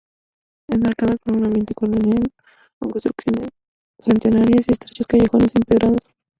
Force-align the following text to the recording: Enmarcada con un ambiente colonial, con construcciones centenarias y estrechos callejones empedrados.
Enmarcada 0.71 1.15
con 1.23 1.35
un 1.35 1.45
ambiente 1.45 1.75
colonial, 1.75 2.27
con 2.79 2.89
construcciones 2.89 3.49
centenarias 3.99 4.67
y 4.67 4.71
estrechos 4.71 5.05
callejones 5.05 5.53
empedrados. 5.55 5.99